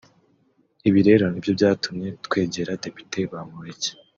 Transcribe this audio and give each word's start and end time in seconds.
Ibi 0.87 0.99
rero 1.07 1.23
nibyo 1.27 1.51
byatumye 1.57 2.07
twegera 2.25 2.79
Depite 2.83 3.17
Bamporiki 3.31 3.89